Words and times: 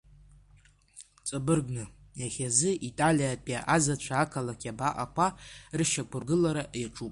Ҵабыргны, 1.27 1.83
иахьазы, 2.21 2.71
италиатәи 2.87 3.55
аҟазацәа 3.61 4.15
ақалақь 4.21 4.65
абаҟақәа 4.71 5.27
рышьақәыргылара 5.77 6.63
иаҿуп. 6.79 7.09